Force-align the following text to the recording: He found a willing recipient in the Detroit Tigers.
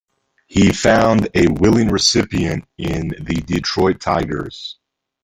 He 0.47 0.71
found 0.73 1.29
a 1.35 1.45
willing 1.49 1.89
recipient 1.89 2.65
in 2.75 3.09
the 3.09 3.39
Detroit 3.45 4.01
Tigers. 4.01 4.79